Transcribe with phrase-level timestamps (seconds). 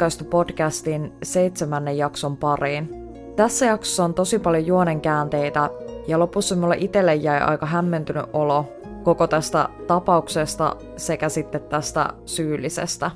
[0.00, 2.88] Ratkaistu podcastin seitsemännen jakson pariin.
[3.36, 5.70] Tässä jaksossa on tosi paljon juonenkäänteitä
[6.06, 13.10] ja lopussa mulle itselle jäi aika hämmentynyt olo koko tästä tapauksesta sekä sitten tästä syyllisestä.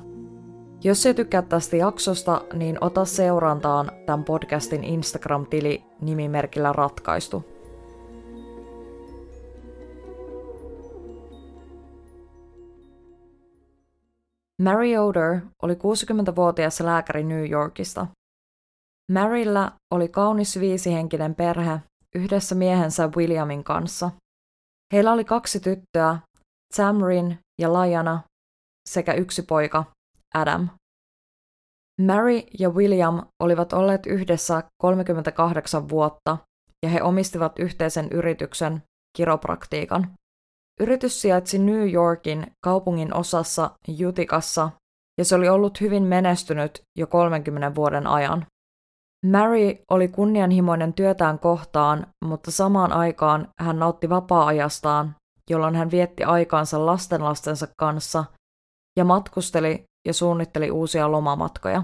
[0.83, 7.54] Jos et tykkää tästä jaksosta, niin ota seurantaan tämän podcastin Instagram-tili nimimerkillä Ratkaistu.
[14.65, 18.07] Mary Oder oli 60-vuotias lääkäri New Yorkista.
[19.11, 21.79] Maryllä oli kaunis viisihenkinen perhe
[22.15, 24.11] yhdessä miehensä Williamin kanssa.
[24.93, 26.19] Heillä oli kaksi tyttöä,
[26.77, 28.21] Tamrin ja Lajana,
[28.89, 29.83] sekä yksi poika,
[30.35, 30.69] Adam.
[32.01, 36.37] Mary ja William olivat olleet yhdessä 38 vuotta
[36.85, 38.83] ja he omistivat yhteisen yrityksen,
[39.17, 40.13] kiropraktiikan.
[40.79, 44.69] Yritys sijaitsi New Yorkin kaupungin osassa Jutikassa
[45.17, 48.45] ja se oli ollut hyvin menestynyt jo 30 vuoden ajan.
[49.25, 55.15] Mary oli kunnianhimoinen työtään kohtaan, mutta samaan aikaan hän nautti vapaa-ajastaan,
[55.49, 58.25] jolloin hän vietti aikaansa lastenlastensa kanssa
[58.97, 61.83] ja matkusteli ja suunnitteli uusia lomamatkoja.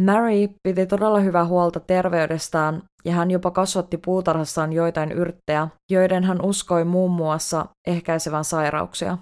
[0.00, 6.42] Mary piti todella hyvää huolta terveydestään ja hän jopa kasvatti puutarhassaan joitain yrttejä, joiden hän
[6.42, 9.18] uskoi muun muassa ehkäisevän sairauksia.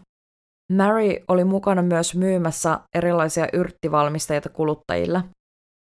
[0.73, 5.25] Mary oli mukana myös myymässä erilaisia yrttivalmisteita kuluttajille.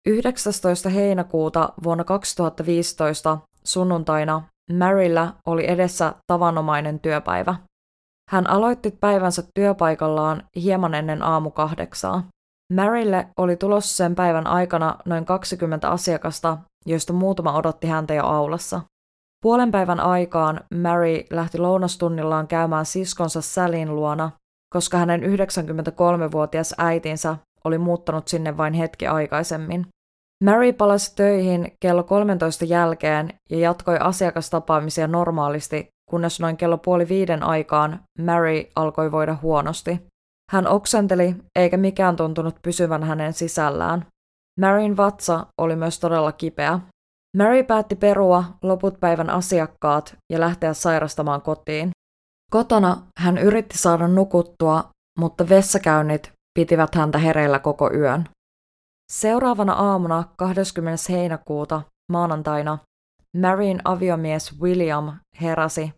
[0.08, 0.90] 19.
[0.90, 4.42] heinäkuuta vuonna 2015 sunnuntaina
[4.74, 7.56] Maryllä oli edessä tavanomainen työpäivä.
[8.30, 12.24] Hän aloitti päivänsä työpaikallaan hieman ennen aamu kahdeksaa.
[12.74, 18.82] Marylle oli tulossa sen päivän aikana noin 20 asiakasta, joista muutama odotti häntä jo aulassa.
[19.44, 24.32] Puolen päivän aikaan Mary lähti lounastunnillaan käymään siskonsa Sälin luona,
[24.74, 29.88] koska hänen 93-vuotias äitinsä oli muuttanut sinne vain hetki aikaisemmin.
[30.44, 37.44] Mary palasi töihin kello 13 jälkeen ja jatkoi asiakastapaamisia normaalisti, kunnes noin kello puoli viiden
[37.44, 40.00] aikaan Mary alkoi voida huonosti.
[40.52, 44.06] Hän oksenteli, eikä mikään tuntunut pysyvän hänen sisällään.
[44.60, 46.80] Maryn vatsa oli myös todella kipeä.
[47.38, 51.92] Mary päätti perua loput päivän asiakkaat ja lähteä sairastamaan kotiin.
[52.52, 54.90] Kotona hän yritti saada nukuttua,
[55.20, 58.30] mutta vessakäynnit pitivät häntä hereillä koko yön.
[59.12, 61.04] Seuraavana aamuna 20.
[61.10, 61.82] heinäkuuta
[62.12, 62.78] maanantaina
[63.38, 65.94] Maryn aviomies William heräsi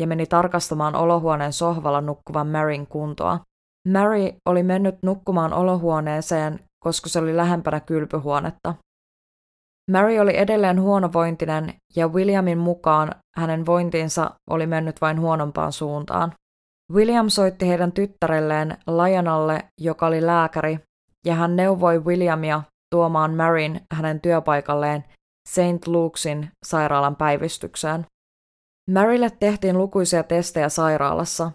[0.00, 3.40] ja meni tarkastamaan olohuoneen sohvalla nukkuvan Maryn kuntoa.
[3.88, 8.74] Mary oli mennyt nukkumaan olohuoneeseen, koska se oli lähempänä kylpyhuonetta.
[9.90, 16.32] Mary oli edelleen huonovointinen ja Williamin mukaan hänen vointinsa oli mennyt vain huonompaan suuntaan.
[16.92, 20.78] William soitti heidän tyttärelleen Lajanalle, joka oli lääkäri,
[21.24, 25.04] ja hän neuvoi Williamia tuomaan Maryn hänen työpaikalleen
[25.48, 25.86] St.
[25.86, 28.06] Lukesin sairaalan päivystykseen.
[28.90, 31.52] Marylle tehtiin lukuisia testejä sairaalassa,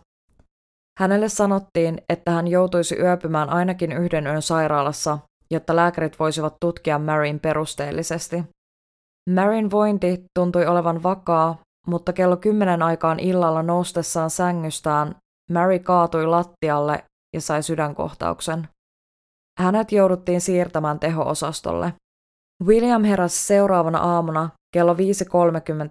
[1.02, 5.20] Hänelle sanottiin, että hän joutuisi yöpymään ainakin yhden yön sairaalassa,
[5.52, 8.44] jotta lääkärit voisivat tutkia Maryn perusteellisesti.
[9.30, 15.16] Maryn vointi tuntui olevan vakaa, mutta kello kymmenen aikaan illalla noustessaan sängystään
[15.52, 17.04] Mary kaatui lattialle
[17.36, 18.68] ja sai sydänkohtauksen.
[19.60, 21.94] Hänet jouduttiin siirtämään teho-osastolle.
[22.66, 25.00] William heräsi seuraavana aamuna kello 5.30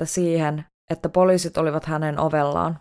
[0.05, 2.79] siihen, että poliisit olivat hänen ovellaan.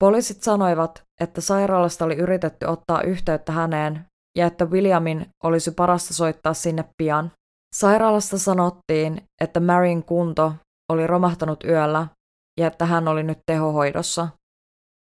[0.00, 4.06] Poliisit sanoivat, että sairaalasta oli yritetty ottaa yhteyttä häneen
[4.38, 7.32] ja että Williamin olisi parasta soittaa sinne pian.
[7.74, 10.54] Sairaalasta sanottiin, että Maryn kunto
[10.92, 12.06] oli romahtanut yöllä
[12.60, 14.28] ja että hän oli nyt tehohoidossa.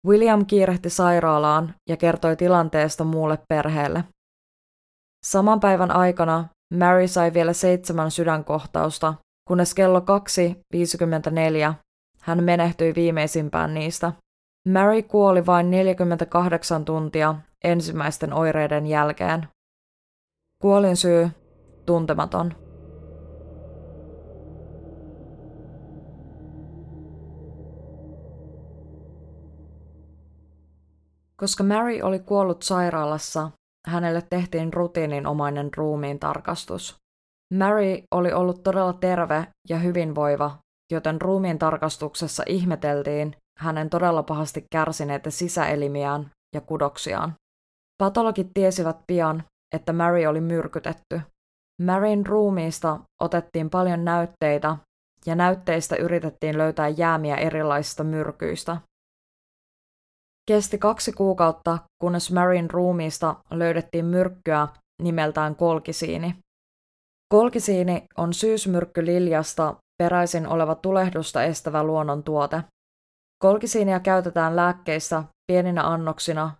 [0.07, 4.03] William kiirehti sairaalaan ja kertoi tilanteesta muulle perheelle.
[5.25, 9.13] Saman päivän aikana Mary sai vielä seitsemän sydänkohtausta,
[9.47, 11.73] kunnes kello 2.54
[12.21, 14.11] hän menehtyi viimeisimpään niistä.
[14.67, 19.47] Mary kuoli vain 48 tuntia ensimmäisten oireiden jälkeen.
[20.61, 21.29] Kuolin syy
[21.85, 22.53] tuntematon.
[31.35, 33.51] Koska Mary oli kuollut sairaalassa,
[33.87, 36.95] hänelle tehtiin rutiininomainen ruumiin tarkastus.
[37.53, 40.57] Mary oli ollut todella terve ja hyvinvoiva,
[40.91, 47.33] joten ruumiin tarkastuksessa ihmeteltiin, hänen todella pahasti kärsineitä sisäelimiään ja kudoksiaan.
[47.97, 49.43] Patologit tiesivät pian,
[49.75, 51.21] että Mary oli myrkytetty.
[51.81, 54.77] Maryn ruumiista otettiin paljon näytteitä
[55.25, 58.77] ja näytteistä yritettiin löytää jäämiä erilaisista myrkyistä.
[60.47, 64.67] Kesti kaksi kuukautta, kunnes Maryn ruumiista löydettiin myrkkyä
[65.01, 66.35] nimeltään kolkisiini.
[67.33, 72.63] Kolkisiini on syysmyrkky liljasta peräisin oleva tulehdusta estävä luonnontuote.
[73.41, 76.51] Kolkisiinia käytetään lääkkeissä pieninä annoksina,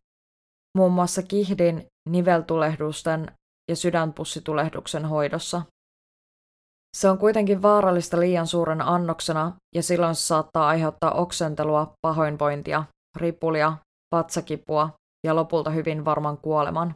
[0.78, 3.32] muun muassa kihdin, niveltulehdusten
[3.70, 5.62] ja sydänpussitulehduksen hoidossa.
[6.98, 12.84] Se on kuitenkin vaarallista liian suurena annoksena ja silloin se saattaa aiheuttaa oksentelua, pahoinvointia,
[13.16, 13.78] ripulia,
[14.16, 14.90] vatsakipua
[15.28, 16.96] ja lopulta hyvin varman kuoleman.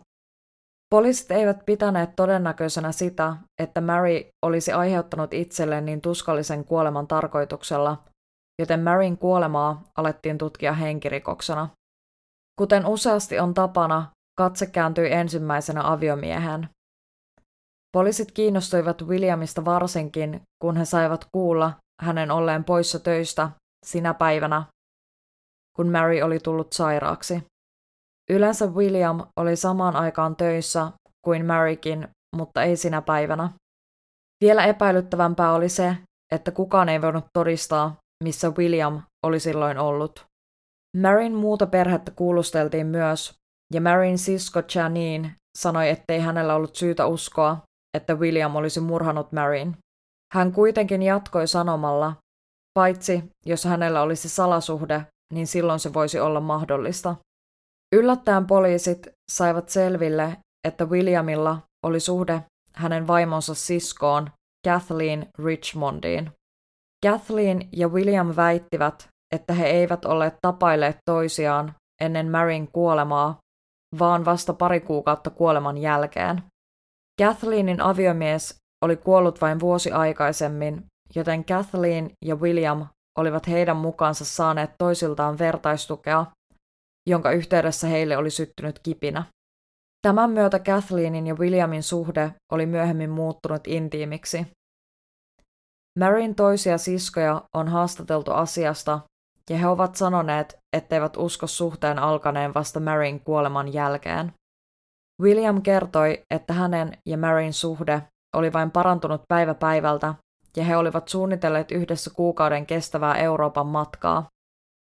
[0.89, 7.97] Poliisit eivät pitäneet todennäköisenä sitä, että Mary olisi aiheuttanut itselleen niin tuskallisen kuoleman tarkoituksella,
[8.59, 11.69] joten Maryn kuolemaa alettiin tutkia henkirikoksena.
[12.59, 16.69] Kuten useasti on tapana, katse kääntyi ensimmäisenä aviomiehen.
[17.91, 23.49] Poliisit kiinnostuivat Williamista varsinkin, kun he saivat kuulla hänen olleen poissa töistä
[23.85, 24.63] sinä päivänä,
[25.75, 27.43] kun Mary oli tullut sairaaksi.
[28.29, 30.91] Yleensä William oli samaan aikaan töissä
[31.25, 33.49] kuin Marykin, mutta ei sinä päivänä.
[34.43, 35.97] Vielä epäilyttävämpää oli se,
[36.31, 40.25] että kukaan ei voinut todistaa, missä William oli silloin ollut.
[40.97, 43.33] Maryn muuta perhettä kuulusteltiin myös,
[43.73, 47.57] ja Maryn sisko Janine sanoi, ettei hänellä ollut syytä uskoa,
[47.97, 49.77] että William olisi murhanut Maryn.
[50.33, 52.15] Hän kuitenkin jatkoi sanomalla,
[52.73, 57.15] paitsi jos hänellä olisi salasuhde, niin silloin se voisi olla mahdollista.
[57.95, 60.37] Yllättäen poliisit saivat selville,
[60.67, 62.43] että Williamilla oli suhde
[62.73, 64.29] hänen vaimonsa siskoon
[64.67, 66.31] Kathleen Richmondiin.
[67.05, 73.37] Kathleen ja William väittivät, että he eivät olleet tapailleet toisiaan ennen Maryn kuolemaa,
[73.99, 76.43] vaan vasta pari kuukautta kuoleman jälkeen.
[77.21, 78.55] Kathleenin aviomies
[78.85, 80.85] oli kuollut vain vuosi aikaisemmin,
[81.15, 82.85] joten Kathleen ja William
[83.17, 86.25] olivat heidän mukaansa saaneet toisiltaan vertaistukea,
[87.09, 89.23] jonka yhteydessä heille oli syttynyt kipinä.
[90.01, 94.47] Tämän myötä Kathleenin ja Williamin suhde oli myöhemmin muuttunut intiimiksi.
[95.99, 98.99] Maryn toisia siskoja on haastateltu asiasta,
[99.49, 104.33] ja he ovat sanoneet, etteivät usko suhteen alkaneen vasta Maryn kuoleman jälkeen.
[105.21, 108.01] William kertoi, että hänen ja Maryn suhde
[108.35, 110.15] oli vain parantunut päivä päivältä,
[110.57, 114.27] ja he olivat suunnitelleet yhdessä kuukauden kestävää Euroopan matkaa.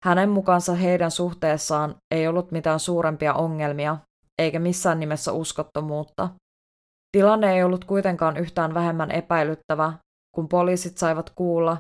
[0.05, 3.97] Hänen mukaansa heidän suhteessaan ei ollut mitään suurempia ongelmia,
[4.39, 6.29] eikä missään nimessä uskottomuutta.
[7.17, 9.93] Tilanne ei ollut kuitenkaan yhtään vähemmän epäilyttävä,
[10.35, 11.77] kun poliisit saivat kuulla,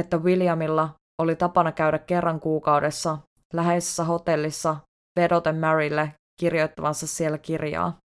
[0.00, 3.18] että Williamilla oli tapana käydä kerran kuukaudessa
[3.52, 4.76] läheisessä hotellissa
[5.16, 7.96] vedoten Marylle kirjoittavansa siellä kirjaa.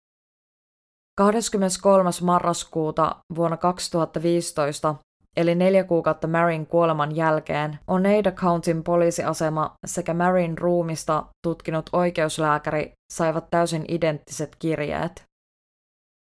[1.19, 2.11] 23.
[2.23, 4.95] marraskuuta vuonna 2015,
[5.37, 13.51] eli neljä kuukautta Maryn kuoleman jälkeen, Oneida Countyn poliisiasema sekä Maryn ruumista tutkinut oikeuslääkäri saivat
[13.51, 15.25] täysin identtiset kirjeet.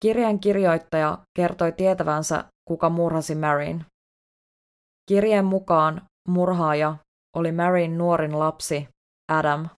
[0.01, 3.85] Kirjeen kirjoittaja kertoi tietävänsä, kuka murhasi Maryn.
[5.09, 6.95] Kirjeen mukaan murhaaja
[7.35, 8.87] oli Maryn nuorin lapsi,
[9.27, 9.69] Adam.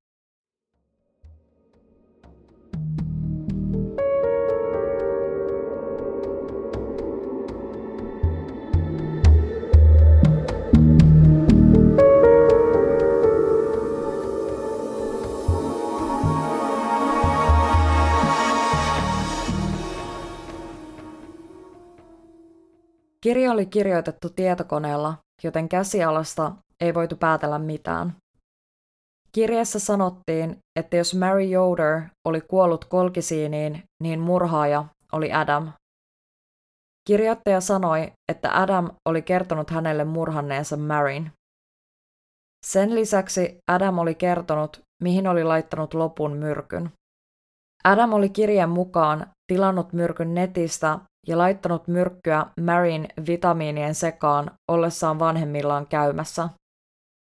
[23.28, 28.16] Kirja oli kirjoitettu tietokoneella, joten käsialasta ei voitu päätellä mitään.
[29.32, 35.74] Kirjeessä sanottiin, että jos Mary Yoder oli kuollut kolkisiiniin, niin murhaaja oli Adam.
[37.08, 41.32] Kirjoittaja sanoi, että Adam oli kertonut hänelle murhanneensa Maryn.
[42.66, 46.92] Sen lisäksi Adam oli kertonut, mihin oli laittanut lopun myrkyn.
[47.84, 55.88] Adam oli kirjeen mukaan tilannut myrkyn netistä ja laittanut myrkkyä Maryn vitamiinien sekaan ollessaan vanhemmillaan
[55.88, 56.50] käymässä.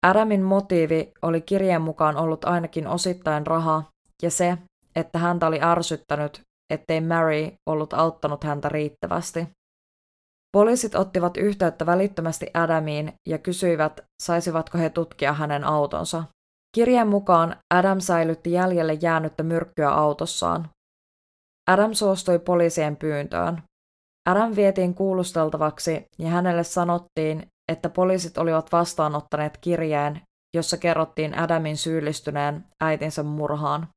[0.05, 3.83] Adamin motiivi oli kirjeen mukaan ollut ainakin osittain raha
[4.21, 4.57] ja se,
[4.95, 6.41] että häntä oli ärsyttänyt,
[6.73, 9.47] ettei Mary ollut auttanut häntä riittävästi.
[10.51, 16.23] Poliisit ottivat yhteyttä välittömästi Adamiin ja kysyivät, saisivatko he tutkia hänen autonsa.
[16.75, 20.69] Kirjeen mukaan Adam säilytti jäljelle jäänyttä myrkkyä autossaan.
[21.71, 23.63] Adam suostui poliisien pyyntöön.
[24.25, 30.21] Adam vietiin kuulusteltavaksi ja hänelle sanottiin, että poliisit olivat vastaanottaneet kirjeen,
[30.55, 33.87] jossa kerrottiin Adamin syyllistyneen äitinsä murhaan.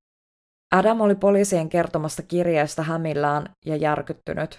[0.74, 4.56] Adam oli poliisien kertomasta kirjeestä hämillään ja järkyttynyt.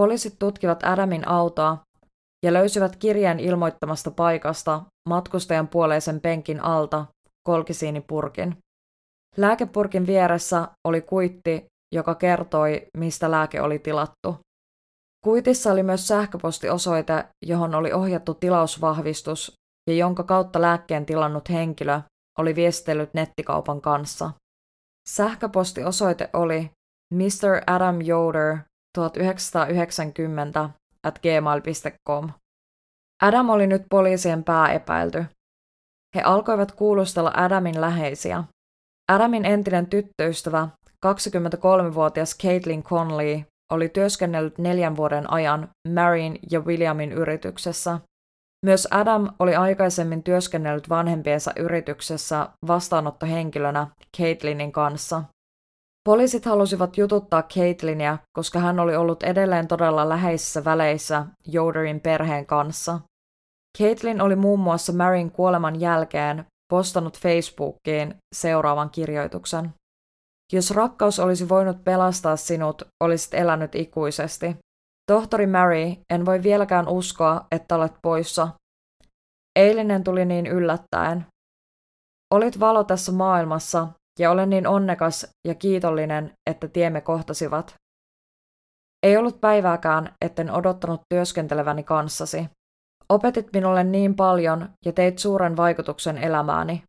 [0.00, 1.78] Poliisit tutkivat Adamin autoa
[2.44, 7.06] ja löysivät kirjeen ilmoittamasta paikasta matkustajan puoleisen penkin alta
[7.46, 8.56] kolkisiinipurkin.
[9.36, 14.36] Lääkepurkin vieressä oli kuitti joka kertoi, mistä lääke oli tilattu.
[15.26, 19.52] Kuitissa oli myös sähköpostiosoite, johon oli ohjattu tilausvahvistus
[19.90, 22.00] ja jonka kautta lääkkeen tilannut henkilö
[22.38, 24.30] oli viestellyt nettikaupan kanssa.
[25.08, 26.70] Sähköpostiosoite oli
[27.14, 27.62] Mr.
[27.66, 28.58] Adam Yoder
[28.94, 30.70] 1990
[31.06, 32.30] at gmail.com.
[33.22, 35.24] Adam oli nyt poliisien pääepäilty.
[36.14, 38.44] He alkoivat kuulustella Adamin läheisiä.
[39.12, 40.68] Adamin entinen tyttöystävä,
[41.06, 43.42] 23-vuotias Caitlin Conley,
[43.72, 48.00] oli työskennellyt neljän vuoden ajan Marin ja Williamin yrityksessä.
[48.66, 53.86] Myös Adam oli aikaisemmin työskennellyt vanhempiensa yrityksessä vastaanottohenkilönä
[54.18, 55.22] Caitlinin kanssa.
[56.04, 63.00] Poliisit halusivat jututtaa Caitlinia, koska hän oli ollut edelleen todella läheisissä väleissä Yoderin perheen kanssa.
[63.78, 69.74] Caitlin oli muun muassa Marin kuoleman jälkeen postannut Facebookiin seuraavan kirjoituksen.
[70.52, 74.56] Jos rakkaus olisi voinut pelastaa sinut, olisit elänyt ikuisesti.
[75.10, 78.48] Tohtori Mary, en voi vieläkään uskoa, että olet poissa.
[79.58, 81.26] Eilinen tuli niin yllättäen.
[82.34, 83.88] Olit valo tässä maailmassa,
[84.18, 87.74] ja olen niin onnekas ja kiitollinen, että tiemme kohtasivat.
[89.02, 92.48] Ei ollut päivääkään, etten odottanut työskenteleväni kanssasi.
[93.08, 96.82] Opetit minulle niin paljon ja teit suuren vaikutuksen elämääni.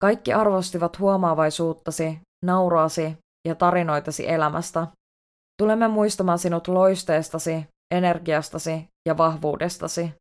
[0.00, 3.18] Kaikki arvostivat huomaavaisuuttasi, nauroasi
[3.48, 4.86] ja tarinoitasi elämästä.
[5.62, 10.14] Tulemme muistamaan sinut loisteestasi, energiastasi ja vahvuudestasi.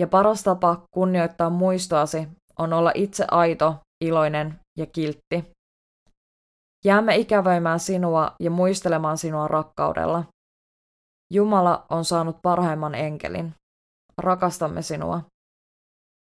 [0.00, 2.28] Ja paras tapa kunnioittaa muistoasi
[2.58, 5.44] on olla itse aito, iloinen ja kiltti.
[6.84, 10.24] Jäämme ikävöimään sinua ja muistelemaan sinua rakkaudella.
[11.32, 13.54] Jumala on saanut parhaimman enkelin.
[14.18, 15.20] Rakastamme sinua.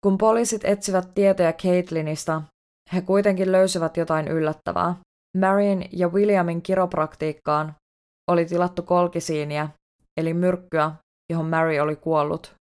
[0.04, 2.42] Kun poliisit etsivät tietoja Caitlinista,
[2.94, 4.96] he kuitenkin löysivät jotain yllättävää.
[5.38, 7.76] Marion ja Williamin kiropraktiikkaan
[8.32, 9.70] oli tilattu kolkisiiniä,
[10.18, 10.92] eli myrkkyä,
[11.32, 12.56] johon Mary oli kuollut.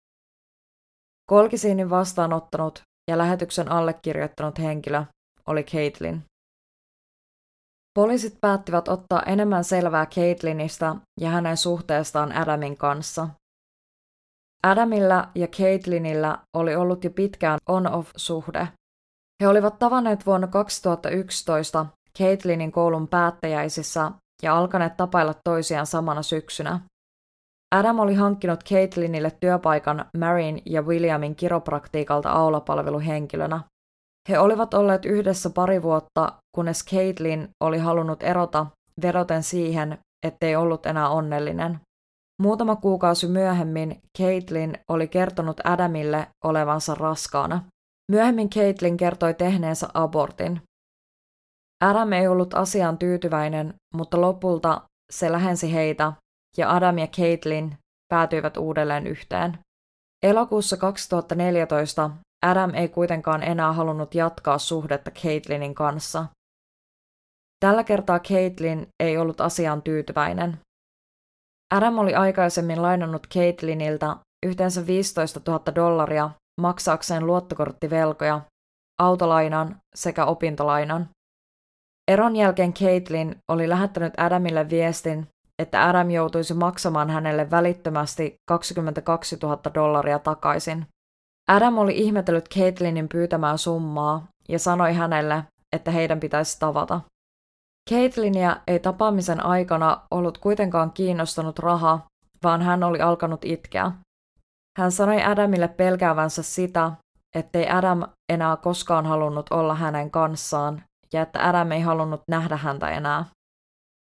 [1.31, 5.05] Kolkisiinin vastaanottanut ja lähetyksen allekirjoittanut henkilö
[5.47, 6.25] oli Caitlin.
[7.99, 13.29] Poliisit päättivät ottaa enemmän selvää Caitlinista ja hänen suhteestaan Adamin kanssa.
[14.63, 18.69] Adamilla ja Caitlinillä oli ollut jo pitkään on-off-suhde.
[19.43, 21.87] He olivat tavanneet vuonna 2011
[22.19, 24.11] Caitlinin koulun päättäjäisissä
[24.43, 26.81] ja alkaneet tapailla toisiaan samana syksynä.
[27.75, 33.61] Adam oli hankkinut Caitlinille työpaikan Marin ja Williamin kiropraktiikalta aulapalveluhenkilönä.
[34.29, 38.67] He olivat olleet yhdessä pari vuotta, kunnes Caitlin oli halunnut erota
[39.03, 41.81] vedoten siihen, ettei ollut enää onnellinen.
[42.43, 47.63] Muutama kuukausi myöhemmin Caitlin oli kertonut Adamille olevansa raskaana.
[48.13, 50.61] Myöhemmin Caitlin kertoi tehneensä abortin.
[51.81, 54.83] Adam ei ollut asiaan tyytyväinen, mutta lopulta
[55.13, 56.13] se lähensi heitä
[56.57, 57.77] ja Adam ja Caitlin
[58.09, 59.59] päätyivät uudelleen yhteen.
[60.23, 62.11] Elokuussa 2014
[62.47, 66.27] Adam ei kuitenkaan enää halunnut jatkaa suhdetta Caitlinin kanssa.
[67.61, 70.59] Tällä kertaa Caitlin ei ollut asiaan tyytyväinen.
[71.75, 74.17] Adam oli aikaisemmin lainannut Caitliniltä
[74.47, 76.31] yhteensä 15 000 dollaria
[76.61, 78.41] maksaakseen luottokorttivelkoja,
[79.01, 81.09] autolainan sekä opintolainan.
[82.09, 89.61] Eron jälkeen Caitlin oli lähettänyt Adamille viestin, että Adam joutuisi maksamaan hänelle välittömästi 22 000
[89.75, 90.87] dollaria takaisin.
[91.49, 97.01] Adam oli ihmetellyt Caitlinin pyytämää summaa ja sanoi hänelle, että heidän pitäisi tavata.
[97.91, 102.01] Caitlinia ei tapaamisen aikana ollut kuitenkaan kiinnostanut raha,
[102.43, 103.93] vaan hän oli alkanut itkeä.
[104.79, 106.93] Hän sanoi Adamille pelkäävänsä sitä,
[107.35, 112.91] ettei Adam enää koskaan halunnut olla hänen kanssaan ja että Adam ei halunnut nähdä häntä
[112.91, 113.25] enää.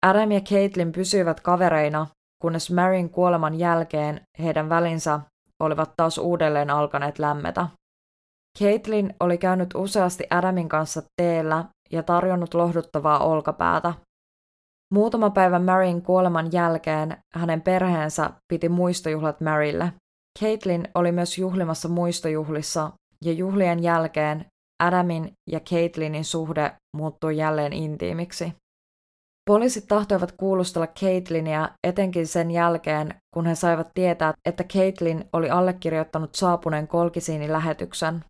[0.05, 2.07] Adam ja Caitlin pysyivät kavereina,
[2.41, 5.19] kunnes Maryn kuoleman jälkeen heidän välinsä
[5.59, 7.67] olivat taas uudelleen alkaneet lämmetä.
[8.59, 13.93] Caitlin oli käynyt useasti Adamin kanssa teellä ja tarjonnut lohduttavaa olkapäätä.
[14.93, 19.93] Muutama päivä Maryn kuoleman jälkeen hänen perheensä piti muistojuhlat Marylle.
[20.39, 22.91] Caitlin oli myös juhlimassa muistojuhlissa
[23.25, 24.45] ja juhlien jälkeen
[24.81, 28.53] Adamin ja Caitlinin suhde muuttui jälleen intiimiksi.
[29.49, 36.35] Poliisit tahtoivat kuulustella Caitlinia etenkin sen jälkeen, kun he saivat tietää, että Caitlin oli allekirjoittanut
[36.35, 38.25] saapuneen kolkisiinin lähetyksen.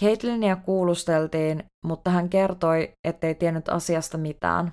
[0.00, 4.72] Caitlinia kuulusteltiin, mutta hän kertoi, ettei tiennyt asiasta mitään.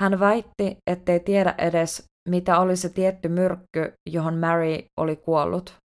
[0.00, 5.76] Hän väitti, ettei tiedä edes, mitä oli se tietty myrkky, johon Mary oli kuollut.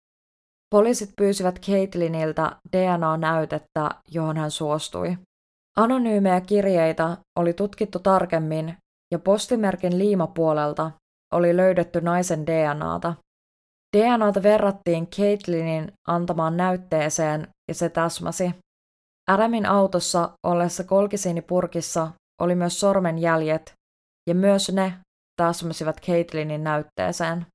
[0.71, 5.19] Poliisit pyysivät Caitlinilta DNA-näytettä, johon hän suostui.
[5.77, 8.77] Anonyymejä kirjeitä oli tutkittu tarkemmin
[9.13, 10.91] ja postimerkin liimapuolelta
[11.35, 13.15] oli löydetty naisen DNAta.
[13.97, 18.55] DNAta verrattiin Caitlinin antamaan näytteeseen ja se täsmäsi.
[19.31, 22.11] Adamin autossa ollessa kolkisiinipurkissa
[22.41, 23.73] oli myös sormenjäljet
[24.29, 24.93] ja myös ne
[25.37, 27.47] täsmäsivät Caitlinin näytteeseen.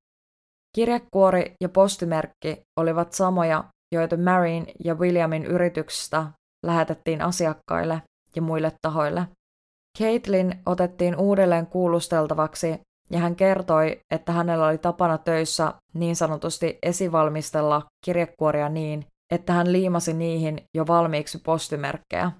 [0.76, 3.64] Kirjekuori ja postimerkki olivat samoja,
[3.94, 6.26] joita Marin ja Williamin yrityksestä
[6.66, 8.02] lähetettiin asiakkaille
[8.36, 9.28] ja muille tahoille.
[10.00, 12.80] Caitlin otettiin uudelleen kuulusteltavaksi
[13.10, 19.72] ja hän kertoi, että hänellä oli tapana töissä niin sanotusti esivalmistella kirjekuoria niin, että hän
[19.72, 22.32] liimasi niihin jo valmiiksi postimerkkejä.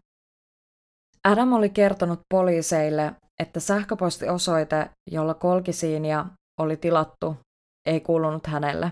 [1.24, 6.26] Adam oli kertonut poliiseille, että sähköpostiosoite, jolla kolkisiinia
[6.60, 7.36] oli tilattu,
[7.86, 8.92] ei kuulunut hänelle.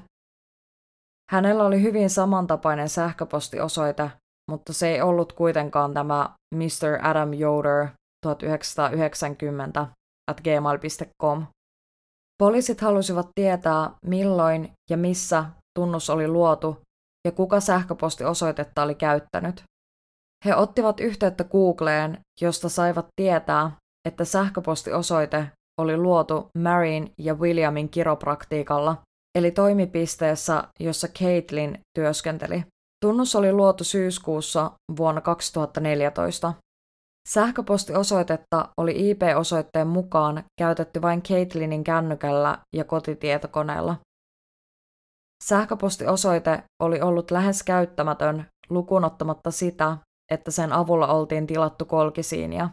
[1.31, 4.11] Hänellä oli hyvin samantapainen sähköpostiosoite,
[4.51, 7.07] mutta se ei ollut kuitenkaan tämä Mr.
[7.07, 7.87] Adam Yoder
[8.25, 9.87] 1990
[10.31, 11.45] at gmail.com.
[12.37, 15.45] Poliisit halusivat tietää, milloin ja missä
[15.79, 16.81] tunnus oli luotu
[17.27, 19.63] ja kuka sähköpostiosoitetta oli käyttänyt.
[20.45, 23.71] He ottivat yhteyttä Googleen, josta saivat tietää,
[24.07, 25.51] että sähköpostiosoite
[25.81, 28.97] oli luotu Marin ja Williamin kiropraktiikalla,
[29.37, 32.63] eli toimipisteessä, jossa Caitlin työskenteli.
[33.05, 36.53] Tunnus oli luotu syyskuussa vuonna 2014.
[37.29, 43.95] Sähköpostiosoitetta oli IP-osoitteen mukaan käytetty vain Caitlinin kännykällä ja kotitietokoneella.
[45.43, 49.97] Sähköpostiosoite oli ollut lähes käyttämätön lukunottamatta sitä,
[50.31, 52.69] että sen avulla oltiin tilattu kolkisiinia.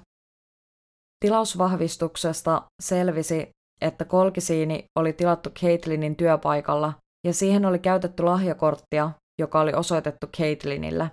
[1.20, 3.48] Tilausvahvistuksesta selvisi,
[3.80, 6.92] että kolkisiini oli tilattu Caitlinin työpaikalla
[7.26, 11.10] ja siihen oli käytetty lahjakorttia, joka oli osoitettu Caitlinille.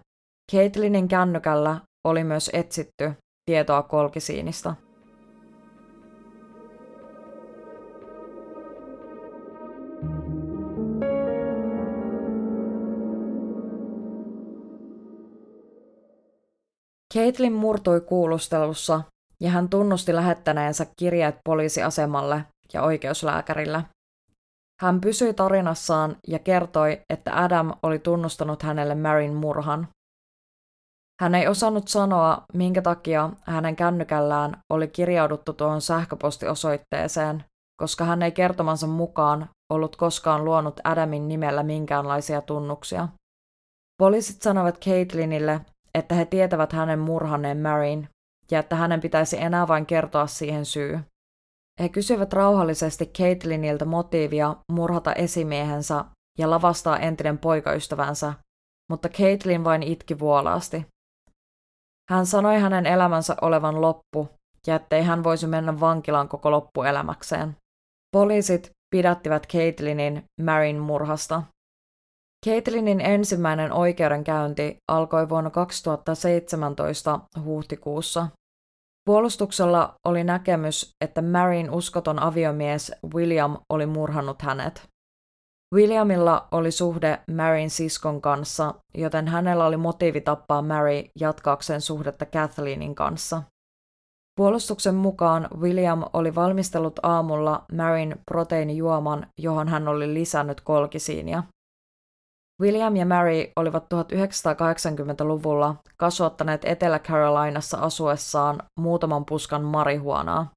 [0.51, 3.11] Caitlinin kännykällä oli myös etsitty
[3.45, 4.75] tietoa kolkisiinista.
[17.13, 19.01] Caitlin murtui kuulustelussa
[19.43, 23.83] ja hän tunnusti lähettäneensä kirjeet poliisiasemalle ja oikeuslääkärille.
[24.81, 29.87] Hän pysyi tarinassaan ja kertoi, että Adam oli tunnustanut hänelle Marin murhan.
[31.21, 37.43] Hän ei osannut sanoa, minkä takia hänen kännykällään oli kirjauduttu tuohon sähköpostiosoitteeseen,
[37.81, 43.07] koska hän ei kertomansa mukaan ollut koskaan luonut Adamin nimellä minkäänlaisia tunnuksia.
[43.97, 45.61] Poliisit sanoivat Caitlinille,
[45.93, 48.09] että he tietävät hänen murhanneen Marin
[48.51, 50.99] ja että hänen pitäisi enää vain kertoa siihen syy.
[51.81, 56.05] He kysyivät rauhallisesti Caitliniltä motiivia murhata esimiehensä
[56.37, 58.33] ja lavastaa entinen poikaystävänsä,
[58.91, 60.85] mutta Caitlin vain itki vuolaasti.
[62.09, 64.29] Hän sanoi hänen elämänsä olevan loppu
[64.67, 67.55] ja ettei hän voisi mennä vankilaan koko loppuelämäkseen.
[68.11, 71.43] Poliisit pidättivät Caitlinin Marin murhasta.
[72.45, 78.27] Caitlinin ensimmäinen oikeudenkäynti alkoi vuonna 2017 huhtikuussa.
[79.05, 84.87] Puolustuksella oli näkemys, että Marin uskoton aviomies William oli murhannut hänet.
[85.75, 92.95] Williamilla oli suhde Maryn siskon kanssa, joten hänellä oli motiivi tappaa Mary jatkaakseen suhdetta Kathleenin
[92.95, 93.43] kanssa.
[94.37, 101.43] Puolustuksen mukaan William oli valmistellut aamulla Maryn proteiinijuoman, johon hän oli lisännyt kolkisiinia.
[102.61, 110.51] William ja Mary olivat 1980-luvulla kasvattaneet Etelä-Carolinassa asuessaan muutaman puskan marihuonaa.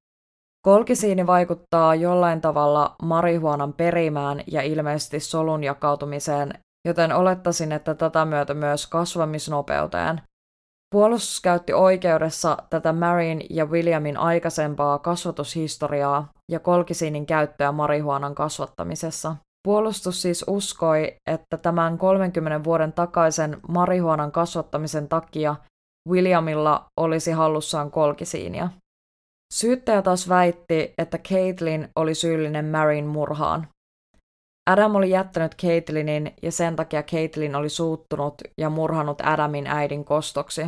[0.66, 6.52] Kolkisiini vaikuttaa jollain tavalla marihuonan perimään ja ilmeisesti solun jakautumiseen,
[6.84, 10.22] joten olettaisin, että tätä myötä myös kasvamisnopeuteen.
[10.94, 19.36] Puolustus käytti oikeudessa tätä Marin ja Williamin aikaisempaa kasvatushistoriaa ja kolkisiinin käyttöä marihuonan kasvattamisessa.
[19.62, 25.56] Puolustus siis uskoi, että tämän 30 vuoden takaisen marihuonan kasvattamisen takia
[26.08, 28.68] Williamilla olisi hallussaan kolkisiinia.
[29.54, 33.68] Syyttäjä taas väitti, että Caitlin oli syyllinen Maryn murhaan.
[34.70, 40.66] Adam oli jättänyt Caitlinin ja sen takia Caitlin oli suuttunut ja murhannut Adamin äidin kostoksi.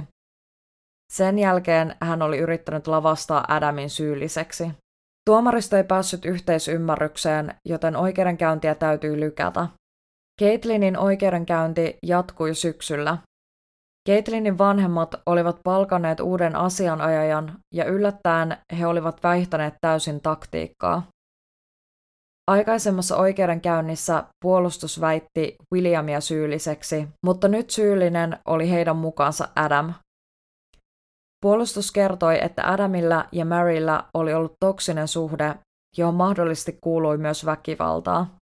[1.12, 4.70] Sen jälkeen hän oli yrittänyt lavastaa Adamin syylliseksi.
[5.24, 9.66] Tuomaristo ei päässyt yhteisymmärrykseen, joten oikeudenkäyntiä täytyy lykätä.
[10.40, 13.18] Caitlinin oikeudenkäynti jatkui syksyllä,
[14.08, 21.02] Caitlinin vanhemmat olivat palkanneet uuden asianajajan ja yllättäen he olivat vaihtaneet täysin taktiikkaa.
[22.50, 29.94] Aikaisemmassa oikeudenkäynnissä puolustus väitti Williamia syylliseksi, mutta nyt syyllinen oli heidän mukaansa Adam.
[31.42, 35.54] Puolustus kertoi, että Adamilla ja Maryllä oli ollut toksinen suhde,
[35.98, 38.36] johon mahdollisesti kuului myös väkivaltaa.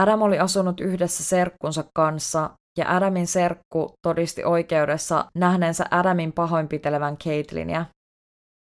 [0.00, 7.84] Adam oli asunut yhdessä serkkunsa kanssa, ja Adamin serkku todisti oikeudessa nähneensä Adamin pahoinpitelevän Caitlinia.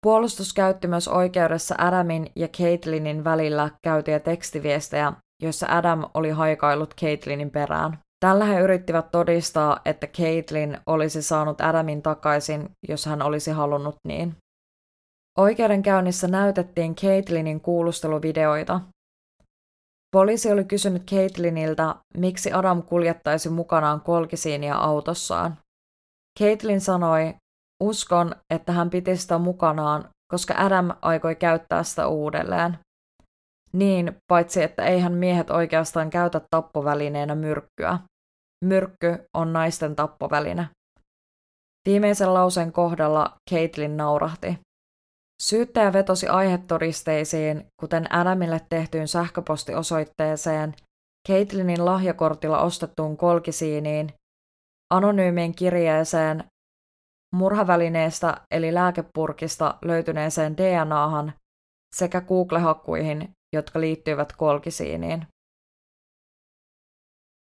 [0.05, 7.51] Puolustus käytti myös oikeudessa Adamin ja Caitlinin välillä käytyjä tekstiviestejä, joissa Adam oli haikaillut Caitlinin
[7.51, 7.99] perään.
[8.19, 14.35] Tällä he yrittivät todistaa, että Caitlin olisi saanut Adamin takaisin, jos hän olisi halunnut niin.
[15.37, 18.81] Oikeudenkäynnissä näytettiin Caitlinin kuulusteluvideoita.
[20.11, 25.57] Poliisi oli kysynyt Caitliniltä, miksi Adam kuljettaisi mukanaan kolkisiinia autossaan.
[26.39, 27.35] Caitlin sanoi,
[27.83, 32.79] uskon, että hän piti sitä mukanaan, koska Adam aikoi käyttää sitä uudelleen.
[33.77, 37.99] Niin, paitsi että eihän miehet oikeastaan käytä tappovälineenä myrkkyä.
[38.65, 40.69] Myrkky on naisten tappoväline.
[41.89, 44.59] Viimeisen lauseen kohdalla Caitlin naurahti.
[45.43, 50.75] Syyttäjä vetosi aihetodisteisiin, kuten Adamille tehtyyn sähköpostiosoitteeseen,
[51.29, 54.13] Caitlinin lahjakortilla ostettuun kolkisiiniin,
[54.93, 56.43] anonyymiin kirjeeseen,
[57.35, 61.33] murhavälineestä eli lääkepurkista löytyneeseen DNAhan
[61.95, 65.27] sekä Google-hakkuihin, jotka liittyivät kolkisiiniin.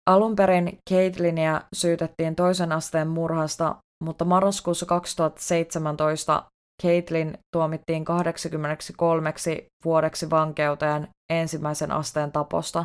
[0.07, 6.43] Alun perin Caitlinia syytettiin toisen asteen murhasta, mutta marraskuussa 2017
[6.83, 9.33] Caitlin tuomittiin 83
[9.85, 12.85] vuodeksi vankeuteen ensimmäisen asteen taposta.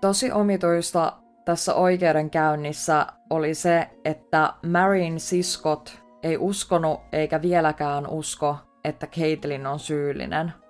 [0.00, 1.12] Tosi omituista
[1.44, 9.78] tässä oikeudenkäynnissä oli se, että Maryn siskot ei uskonut eikä vieläkään usko, että Caitlin on
[9.78, 10.52] syyllinen–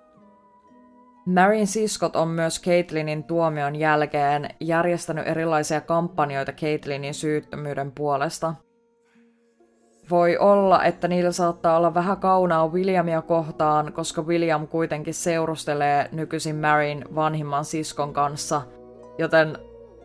[1.27, 8.53] Maryn siskot on myös Caitlinin tuomion jälkeen järjestänyt erilaisia kampanjoita Caitlinin syyttömyyden puolesta.
[10.09, 16.55] Voi olla, että niillä saattaa olla vähän kaunaa Williamia kohtaan, koska William kuitenkin seurustelee nykyisin
[16.55, 18.61] Maryn vanhimman siskon kanssa,
[19.17, 19.57] joten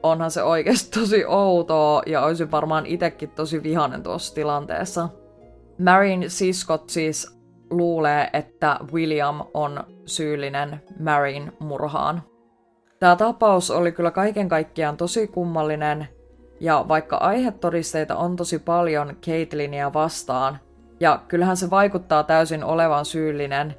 [0.02, 5.08] onhan se oikeasti tosi outoa ja olisi varmaan itsekin tosi vihanen tuossa tilanteessa.
[5.84, 7.38] Maryn siskot siis
[7.70, 12.22] luulee, että William on syyllinen Maryn murhaan.
[12.98, 16.08] Tämä tapaus oli kyllä kaiken kaikkiaan tosi kummallinen,
[16.60, 20.58] ja vaikka aihetodisteita on tosi paljon Caitlinia vastaan,
[21.00, 23.74] ja kyllähän se vaikuttaa täysin olevan syyllinen,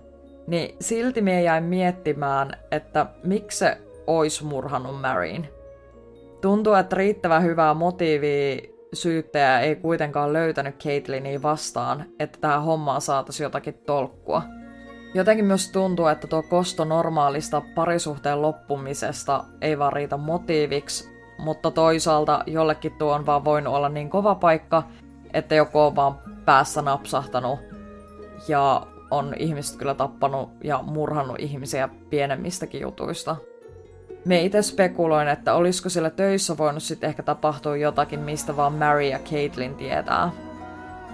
[0.47, 5.47] niin silti mie jäin miettimään, että miksi se ois murhannut Maryn.
[6.41, 13.45] Tuntuu, että riittävän hyvää motiivia syyttäjä ei kuitenkaan löytänyt Caitlinia vastaan, että tähän hommaan saataisiin
[13.45, 14.43] jotakin tolkkua.
[15.13, 22.43] Jotenkin myös tuntuu, että tuo kosto normaalista parisuhteen loppumisesta ei vaan riitä motiiviksi, mutta toisaalta
[22.47, 24.83] jollekin tuo on vaan voinut olla niin kova paikka,
[25.33, 27.59] että joku on vaan päässä napsahtanut
[28.47, 33.35] ja on ihmiset kyllä tappanut ja murhannut ihmisiä pienemmistäkin jutuista.
[34.25, 39.01] Me itse spekuloin, että olisiko sillä töissä voinut sitten ehkä tapahtua jotakin, mistä vaan Mary
[39.01, 40.31] ja Caitlin tietää.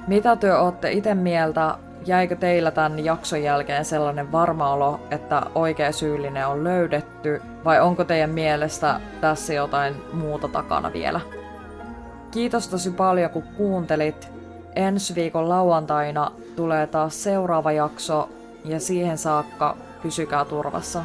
[0.07, 1.75] Mitä työ ootte itse mieltä?
[2.05, 8.03] Jäikö teillä tämän jakson jälkeen sellainen varma olo, että oikea syyllinen on löydetty, vai onko
[8.03, 11.21] teidän mielestä tässä jotain muuta takana vielä?
[12.31, 14.31] Kiitos tosi paljon, kun kuuntelit.
[14.75, 18.29] Ensi viikon lauantaina tulee taas seuraava jakso,
[18.65, 21.03] ja siihen saakka pysykää turvassa.